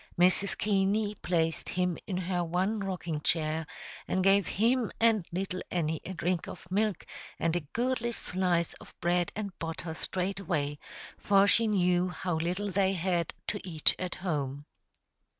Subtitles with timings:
[0.17, 0.57] Mrs.
[0.57, 3.67] Keaney placed him in her one rocking chair,
[4.07, 7.05] and gave him and little Annie a drink of milk
[7.37, 10.79] and a goodly slice of bread and butter straightway,
[11.19, 14.65] for she knew how little they had to eat at home.